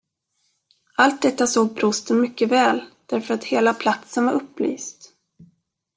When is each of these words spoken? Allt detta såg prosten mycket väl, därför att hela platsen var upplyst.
Allt 0.95 1.21
detta 1.21 1.47
såg 1.47 1.75
prosten 1.79 2.21
mycket 2.21 2.49
väl, 2.49 2.81
därför 3.05 3.33
att 3.33 3.43
hela 3.43 3.73
platsen 3.73 4.25
var 4.25 4.33
upplyst. 4.33 5.13